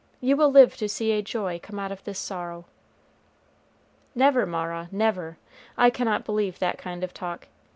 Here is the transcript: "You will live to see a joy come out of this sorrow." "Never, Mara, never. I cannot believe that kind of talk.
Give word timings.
"You 0.19 0.35
will 0.35 0.51
live 0.51 0.77
to 0.77 0.89
see 0.89 1.11
a 1.11 1.21
joy 1.21 1.59
come 1.61 1.77
out 1.77 1.91
of 1.91 2.03
this 2.05 2.17
sorrow." 2.17 2.65
"Never, 4.15 4.47
Mara, 4.47 4.89
never. 4.91 5.37
I 5.77 5.91
cannot 5.91 6.25
believe 6.25 6.57
that 6.57 6.79
kind 6.79 7.03
of 7.03 7.13
talk. 7.13 7.47